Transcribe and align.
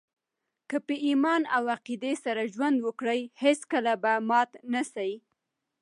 که 0.69 0.77
په 0.87 0.95
ایمان 1.07 1.41
او 1.55 1.63
عقیدې 1.75 2.13
سره 2.23 2.49
ژوند 2.53 2.77
وکړئ، 2.81 3.21
هېڅکله 3.43 3.93
به 4.03 4.13
مات 4.29 4.51
نه 4.73 4.81
سئ! 4.93 5.11